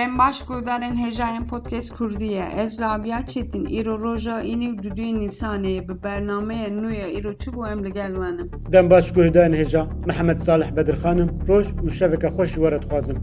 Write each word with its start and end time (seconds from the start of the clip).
Dem 0.00 0.18
baş 0.18 0.42
gudarên 0.42 0.96
hêjayên 0.96 1.46
podcast 1.46 1.96
Kurdiye 1.96 2.44
ez 2.56 2.80
Rabia 2.80 3.26
Çetin 3.26 3.64
îro 3.66 4.00
roja 4.00 4.42
du 4.82 4.88
duyê 4.88 5.12
Nîsanê 5.20 5.88
bi 5.88 6.02
bernameya 6.02 6.68
nû 6.68 6.90
ya 6.94 7.20
îro 7.20 7.32
çi 7.38 7.50
bû 7.50 7.72
em 7.72 7.84
li 7.84 7.92
gel 7.92 8.12
wenim. 8.12 8.50
Dem 8.72 8.90
baş 8.90 9.12
guhdarên 9.12 9.52
hêja 9.52 9.86
Mihemed 10.06 10.38
Salih 10.38 10.76
Bedirxanim 10.76 11.28
roj 11.48 11.66
û 11.66 11.90
şeveke 11.90 12.28
we 12.36 12.70
re 12.70 12.82
dixwazim. 12.82 13.16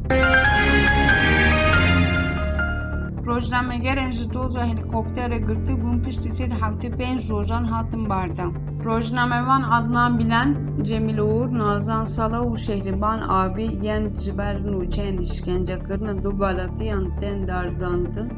Rojnamegerên 3.25 4.11
ji 4.11 4.33
doza 4.33 4.65
helîkopterê 4.65 5.39
girtî 5.47 5.73
bûn 5.81 6.03
piştî 6.03 6.29
sêd 6.29 6.51
heftê 6.61 6.89
pênc 6.99 7.29
rojan 7.29 7.63
hatin 7.63 8.09
bardan. 8.09 8.66
Rojnamevan 8.85 9.63
Adnan 9.63 10.19
Bilen, 10.19 10.55
Cemil 10.83 11.17
Uğur, 11.17 11.59
Nazan 11.59 12.05
Sala 12.05 12.37
û 12.37 12.57
Şehriban 12.57 13.21
Abi 13.29 13.63
yên 13.63 14.13
ji 14.19 14.37
ber 14.37 14.55
nûçeyên 14.55 15.17
îşkencekirinê 15.21 16.23
du 16.23 16.39
balatiyan 16.39 17.19
tên 17.19 17.47
darzandin, 17.47 18.29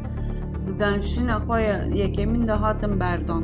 di 0.68 0.80
danişîna 0.80 1.38
xwe 1.38 1.62
ya 1.62 1.86
yekemîn 1.94 2.48
de 2.48 2.52
hatin 2.52 3.00
berdan. 3.00 3.44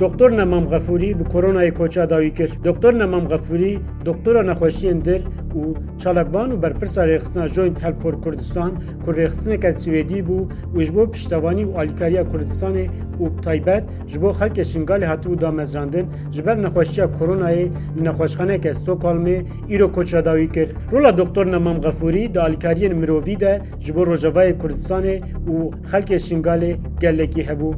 Doktor 0.00 0.30
Nemam 0.30 0.68
Gafurî 0.68 1.18
bi 1.18 1.22
koronayê 1.22 1.74
koça 1.74 2.10
dawî 2.10 2.34
kir. 2.34 2.50
Doktor 2.64 2.98
Nemam 2.98 3.28
Gafurî, 3.28 3.78
doktora 4.06 4.40
nexweşiyên 4.40 5.04
dil 5.04 5.22
û 5.54 5.62
çalakvan 6.02 6.50
û 6.50 6.62
berpirsa 6.62 7.06
rêxistina 7.06 7.48
Joint 7.48 7.82
Help 7.82 8.02
for 8.02 8.22
Kurdistan 8.22 8.72
ku 9.04 9.10
rêxistineke 9.10 9.70
Swêdî 9.72 10.20
bû 10.28 10.38
û 10.76 10.82
ji 10.84 10.94
bo 10.96 11.10
piştevanî 11.10 11.64
û 11.64 11.76
alîkariya 11.78 12.22
Kurdistanê 12.22 12.86
û 13.20 13.42
taybet 13.42 13.84
ji 14.08 14.22
bo 14.22 14.30
xelkê 14.30 14.64
Şingalê 14.72 15.06
hatibû 15.12 15.40
damezrandin 15.40 16.06
ji 16.32 16.46
ber 16.46 16.62
nexweşiya 16.62 17.06
koronayê 17.06 17.66
li 17.96 18.04
nexweşxaneke 18.04 18.70
Stockholmê 18.70 19.36
îro 19.74 19.92
koça 19.92 20.24
dawî 20.24 20.52
kir. 20.52 20.68
Rola 20.92 21.18
Doktor 21.18 21.46
Nemam 21.52 21.80
Gafurî 21.80 22.34
di 22.34 22.38
alîkariyên 22.38 22.94
mirovî 22.94 23.40
de 23.40 23.62
ji 23.80 23.94
bo 23.96 24.02
Rojavayê 24.02 24.58
Kurdistanê 24.58 25.20
û 25.52 25.54
xelkê 25.92 26.18
Şingalê 26.28 26.76
gelekî 27.00 27.42
hebû. 27.42 27.74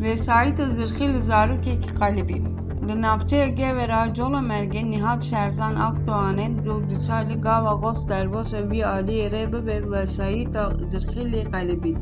Vesayet 0.00 0.58
zırhı 0.58 1.14
li 1.14 1.20
zarokekî 1.20 1.94
qelibî. 2.00 2.67
Li 2.88 3.54
Gevera 3.54 4.14
Cola 4.14 4.38
Mergê 4.38 4.90
Nihat 4.90 5.22
Şerzan 5.22 5.74
Akdoğanê 5.74 6.64
du 6.64 6.96
salî 6.96 7.40
gava 7.40 7.72
xwest 7.74 8.10
derbasê 8.10 8.70
vî 8.70 8.80
aliyê 8.80 9.30
rê 9.30 9.52
bibe 9.52 9.90
vesayeta 9.90 10.70
zirxî 10.90 11.20
lê 11.32 11.42
qelibî. 11.50 11.94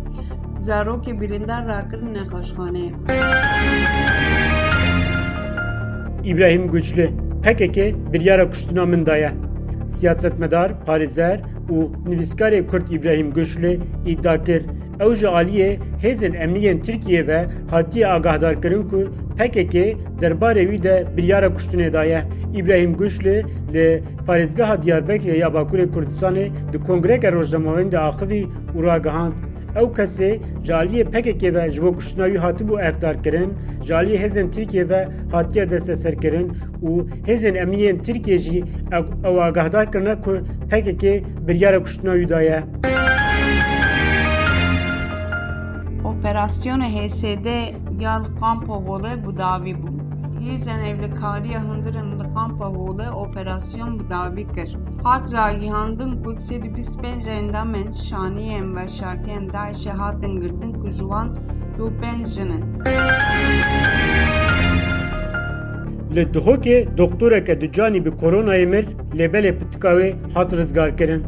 Zarokê 0.59 1.21
birîndar 1.21 1.67
rakirin 1.69 2.15
nexweşxaneyê. 2.15 2.93
İbrahim 6.25 6.71
Güçlü 6.71 7.11
PKK 7.43 7.77
biryara 8.13 8.51
kuştuna 8.51 8.87
min 8.87 9.07
daye. 9.07 9.33
Siyasetmedar, 9.89 10.71
parêzer 10.87 11.41
û 11.69 11.77
nivîskarê 12.09 12.67
Kurd 12.67 12.89
İbrahim 12.89 13.33
Güçlü 13.33 13.81
îdia 14.07 14.45
kir 14.45 14.63
ew 15.01 15.15
ji 15.15 15.27
aliyê 15.27 15.77
hêzên 16.03 16.35
emniyên 16.35 16.79
Tirkiye 16.79 17.27
ve 17.27 17.47
hatiye 17.71 18.07
agahdarkirin 18.07 18.89
ku 18.89 19.05
PKK 19.39 19.75
derbarê 20.21 20.65
wî 20.71 20.83
de 20.83 21.07
biryara 21.17 21.47
kuştinê 21.47 21.93
daye. 21.93 22.23
İbrahim 22.55 22.97
Güçlü 22.97 23.43
li 23.75 24.03
parêzgeha 24.27 24.83
Diyarbekirê 24.83 25.37
ya 25.37 25.49
Bakurê 25.49 25.93
Kurdistanê 25.93 26.49
di 26.73 26.79
kongreka 26.79 27.29
rojnameyên 27.33 27.93
de 27.93 27.99
axivî 27.99 28.47
û 28.77 28.83
ragihand. 28.83 29.33
Ew 29.77 29.89
kesê 29.97 30.39
ji 30.65 30.73
aliyê 30.73 31.05
PKK 31.05 31.55
ve 31.55 31.71
ji 31.71 31.83
bo 31.83 31.93
kuştina 31.95 32.27
wî 32.29 32.39
hatibû 32.39 32.89
eqdarkirin, 32.89 33.53
ji 33.85 33.93
aliyê 33.95 34.19
hêzên 34.19 34.51
Tirkiye 34.51 34.89
ve 34.89 35.09
hatiye 35.33 35.71
desteserkirin 35.71 36.53
û 36.83 37.07
hêzên 37.27 37.57
emniyên 37.59 38.03
Tirkiye 38.03 38.39
jî 38.39 38.65
ew 39.25 39.41
agahdar 39.43 39.93
kirine 39.93 40.21
ku 40.21 40.39
PKK 40.71 41.05
biryara 41.49 41.83
kuştina 41.83 42.15
wî 42.15 42.29
daye. 42.29 42.63
Operasyonu 46.21 46.85
HSD 46.85 47.47
ya 48.01 48.17
li 48.17 48.29
kampa 48.41 48.75
Hole 48.75 49.25
bu 49.25 49.39
davî 49.39 49.75
bû. 49.81 49.89
Hêzên 50.45 50.81
evlekariya 50.91 51.61
hundirên 51.61 52.11
li 52.19 52.35
kampa 52.35 52.65
Hole 52.65 53.11
operasyon 53.11 53.99
bu 53.99 54.11
davî 54.11 54.47
kir. 54.55 54.77
Hat 55.05 55.33
ragihandin 55.33 56.23
ku 56.23 56.31
sêd 56.33 56.77
bîst 56.77 57.01
pênc 57.03 57.27
endamên 57.39 57.93
şaniyên 57.93 58.77
ve 58.77 58.89
şartiyên 58.89 59.49
Daişê 59.53 59.91
hatin 59.91 60.41
girtin 60.41 60.73
ku 60.73 60.89
ji 60.89 60.99
wan 60.99 61.37
du 61.79 61.93
pênc 62.01 62.27
jin 62.27 62.51
in. 62.57 62.63
Li 66.17 66.23
Duhokê 66.23 66.97
doktoreke 66.99 67.61
di 67.61 67.73
canî 67.73 68.05
bi 68.05 68.09
koronayê 68.09 68.67
mir 68.67 68.85
lêbelê 69.19 69.59
pitika 69.59 69.89
wê 69.89 70.15
hat 70.35 70.53
rizgarkirin. 70.53 71.25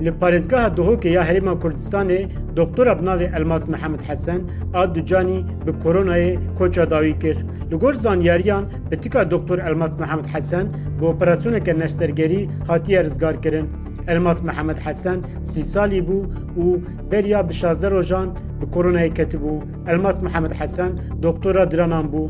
Li 0.00 0.12
parêzgeha 0.20 0.76
Duhokê 0.76 1.08
ya 1.08 1.24
Herêma 1.24 1.60
Kurdistanê 1.60 2.28
doktora 2.56 3.00
bi 3.00 3.04
navê 3.04 3.36
Elmas 3.36 3.68
Mihemed 3.68 4.00
Hesen 4.00 4.40
a 4.74 4.94
du 4.94 5.04
canî 5.06 5.44
bi 5.66 5.70
koronayê 5.70 6.38
koça 6.58 6.90
dawî 6.90 7.18
kir. 7.18 7.36
Li 7.70 7.76
gor 7.76 7.94
zanyariyan 7.94 8.64
pitika 8.90 9.30
doktor 9.30 9.58
Elmas 9.58 9.98
Mihemed 9.98 10.24
Hesen 10.24 10.66
bi 11.00 11.04
operasyoneke 11.04 11.78
neştergerî 11.78 12.48
hatiye 12.66 13.04
rizgarkirin. 13.04 13.66
Elmas 14.08 14.42
Mihemed 14.42 14.78
Hesen 14.78 15.18
sî 15.44 15.64
salî 15.64 15.98
bû 15.98 16.18
û 16.58 16.78
beriya 17.12 17.48
bi 17.48 17.54
şazde 17.54 17.90
rojan 17.90 18.28
bi 18.60 18.66
koronayê 18.74 19.14
ketibû. 19.14 19.62
Elmas 19.90 20.22
Mihemed 20.22 20.52
Hesen 20.52 20.92
doktora 21.22 21.70
diranan 21.70 22.04
bû. 22.04 22.28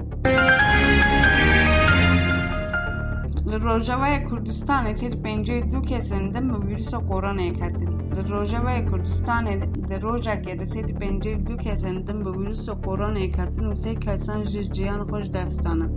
Li 3.58 3.64
Rojavaya 3.64 4.24
Kurdistanê 4.24 4.94
sêd 4.94 5.14
pêncî 5.24 5.72
du 5.72 5.82
kesên 5.82 6.34
din 6.34 6.46
bi 6.52 6.58
vîrusa 6.68 6.96
koronayê 6.96 7.52
ketin. 7.60 7.90
Li 8.16 8.30
Rojavaya 8.30 8.82
Kurdistanê 8.90 9.54
di 9.90 9.94
rojekê 9.94 10.58
de 10.60 10.64
sêd 10.64 10.88
pêncî 11.00 11.48
du 11.48 11.56
kesên 11.56 12.06
din 12.06 12.24
bi 12.24 12.30
vîrusa 12.38 12.72
koronayê 12.72 13.32
ketin 13.32 13.64
û 13.70 13.74
sê 13.74 14.00
kesan 14.00 14.44
ji 14.44 14.72
ciyan 14.72 15.00
xwe 15.08 15.22
ji 15.22 15.32
dest 15.32 15.64
danin. 15.64 15.90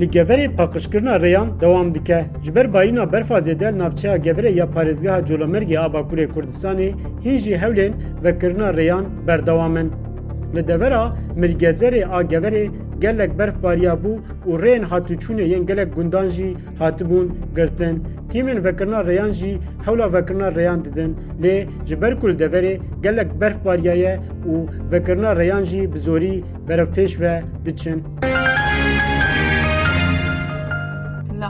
Li 0.00 0.06
geverê 0.06 0.56
paqijkirina 0.56 1.16
rêyan 1.16 1.94
dike. 1.94 2.26
Ji 2.42 2.54
ber 2.54 2.72
bayîna 2.74 3.12
berfa 3.12 3.38
zêde 3.38 3.78
navçeya 3.78 4.16
ya 4.48 4.66
parêzgeha 4.66 5.26
Colomergê 5.28 5.78
a 5.78 5.86
Bakurê 5.86 6.26
Kurdistanê 6.28 6.92
hîn 7.24 7.38
jî 7.38 7.56
hewlên 7.56 7.92
vekirina 8.24 8.70
rêyan 8.70 9.04
berdewam 9.26 9.76
in. 9.76 9.92
Li 10.54 10.68
devera 10.68 11.12
milgezerê 11.36 12.06
a 12.06 12.22
geverê 12.22 12.70
gelek 13.00 13.38
berfbariya 13.38 13.92
bû 13.92 14.12
û 14.48 14.50
rêyên 14.62 14.84
hatûçûnê 14.90 15.42
yên 15.42 15.66
gelek 15.66 15.96
gundan 15.96 16.28
jî 16.28 16.54
hatibûn 16.78 17.28
girtin. 17.56 18.02
Tîmên 18.30 18.64
vekirina 18.64 19.00
rêyan 19.00 19.32
jî 19.32 19.58
hewla 19.84 20.12
vekirina 20.12 20.48
rêyan 20.48 20.84
didin 20.84 21.16
lê 21.42 21.66
ji 21.86 22.02
ber 22.02 22.20
ku 22.20 22.28
li 22.28 22.32
deverê 22.32 22.78
gelek 23.02 23.40
berfbariya 23.40 23.94
ye 23.94 24.20
û 24.50 24.54
vekirina 24.92 25.32
rêyan 25.32 25.64
jî 25.64 25.94
bi 25.94 25.98
zorî 25.98 26.44
berevpêş 26.68 27.20
ve 27.20 27.42
diçin. 27.64 28.02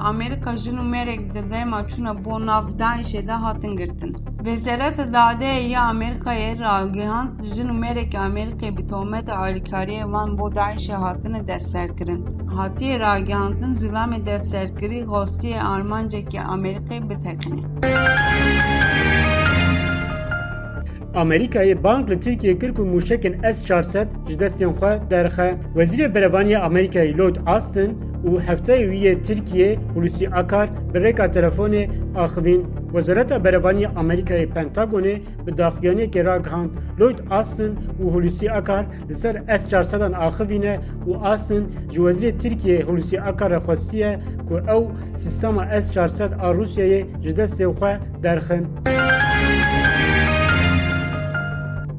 Li 0.04 0.08
Amerîka 0.08 0.56
ji 0.56 0.76
nûmerek 0.76 1.34
di 1.34 1.50
dema 1.50 1.80
çûna 1.80 2.24
bo 2.24 2.46
nav 2.46 2.68
Daişê 2.78 3.26
de 3.26 3.32
hatin 3.32 3.76
girtin. 3.76 4.16
Wezareta 4.36 5.02
Dadeyê 5.02 5.68
ya 5.68 5.80
Amerîkayê 5.80 6.60
ragihand 6.60 7.42
ji 7.42 7.62
nûmerek 7.62 8.14
Amerîkayê 8.14 8.76
bi 8.76 8.86
tometa 8.86 9.32
alîkariyê 9.32 10.02
wan 10.02 10.38
bo 10.38 10.48
Daişê 10.48 10.92
hatine 10.92 11.48
destserkirin. 11.48 12.26
Hatiye 12.56 13.00
ragihandin 13.00 13.74
zilamê 13.74 14.26
destserkirî 14.26 15.00
xwestiye 15.04 15.62
armancekî 15.62 16.38
Amerîkayê 16.38 17.10
biteqîne. 17.10 17.62
Amerîkayê 21.14 21.84
bank 21.84 22.10
li 22.10 22.20
Tirkiye 22.20 22.58
kir 22.58 22.74
ku 22.74 22.82
mûşekên 22.82 23.52
S-400 23.54 24.06
ji 24.28 24.40
destên 24.40 24.70
xwe 24.70 25.10
derxe. 25.10 25.54
Wezîrê 25.74 26.14
Berevaniya 26.14 26.60
Amerîkayê 26.60 27.18
Lloyd 27.18 27.36
Austin 27.46 28.13
û 28.24 28.40
hefteyê 28.40 29.22
Tirkiye 29.22 29.78
Hulusi 29.94 30.28
Akar 30.30 30.68
bi 30.94 30.98
rêka 30.98 31.32
telefonê 31.32 31.88
axivîn. 32.16 32.66
Wezareta 32.92 33.44
Berevaniya 33.44 33.90
Amerîkayê 33.90 34.46
Pentagonê 34.54 35.20
bi 35.46 35.50
daxuyaniyekê 35.58 36.24
ragihand 36.24 36.70
Lloyd 37.00 37.18
Austin 37.30 37.76
û 38.02 38.12
Hulusi 38.12 38.52
Akar 38.52 38.84
li 39.08 39.14
ser 39.14 39.34
S-400dan 39.48 40.12
axivîne 40.12 40.80
û 41.06 41.26
Austin 41.30 41.64
ji 41.92 41.98
Wezîrê 41.98 42.38
Tirkiye 42.38 42.82
Hulusi 42.82 43.20
Akar 43.20 43.50
re 43.50 43.56
xwestiye 43.56 44.20
ku 44.48 44.54
ew 44.54 44.82
sîstema 45.16 45.66
S-400 45.82 46.34
a 46.40 46.50
Rûsyayê 46.54 47.22
ji 47.22 47.30
destê 47.36 47.64
xwe 47.74 47.98
derxin. 48.22 48.66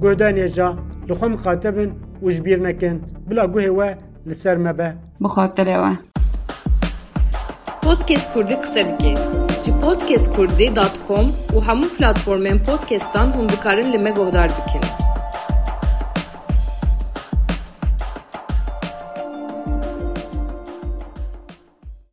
Guhdanê 0.02 0.48
ja 0.48 0.74
li 1.10 1.14
xwe 1.14 1.28
mixatebin 1.30 1.92
û 2.24 2.32
ji 2.32 2.46
bîr 2.46 2.64
nekin. 2.64 3.02
Bila 3.30 3.44
guhê 3.44 3.70
we 3.70 3.98
li 4.30 4.36
ser 4.36 4.58
me 4.58 4.78
be. 4.78 4.94
Bi 5.22 5.28
xatirê 5.28 5.78
we. 5.84 6.15
Podcast 7.86 8.34
Kurdî 8.34 8.56
qise 8.62 8.84
dike. 8.90 9.16
Ji 9.66 9.72
podcastkurdî.com 9.84 11.26
û 11.56 11.58
hemû 11.68 11.88
platformên 11.98 12.64
podcastan 12.64 13.28
hûn 13.36 13.50
dikarin 13.50 13.94
li 13.94 13.98
me 13.98 14.12
guhdar 14.12 14.50
bikin. 14.50 15.05